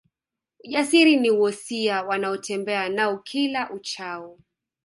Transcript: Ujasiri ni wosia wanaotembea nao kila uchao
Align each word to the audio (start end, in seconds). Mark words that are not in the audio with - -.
Ujasiri 0.63 1.15
ni 1.15 1.29
wosia 1.31 2.03
wanaotembea 2.03 2.89
nao 2.89 3.17
kila 3.17 3.69
uchao 3.69 4.39